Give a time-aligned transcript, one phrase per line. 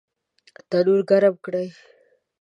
[0.69, 1.67] تنور ګرم کړئ